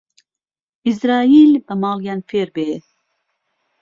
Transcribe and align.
ئیزراییل 0.85 1.51
به 1.65 1.73
ماڵیان 1.81 2.19
فێر 2.29 2.47
بێ 2.55 2.69